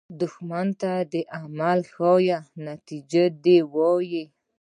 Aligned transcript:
دښمن 0.19 0.67
ته 0.81 0.91
عمل 1.37 1.79
مه 1.83 1.87
ښیه، 1.93 2.39
نتیجه 2.67 3.23
دې 3.43 3.57
ووایه 3.73 4.25